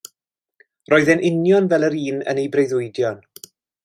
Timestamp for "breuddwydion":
2.57-3.21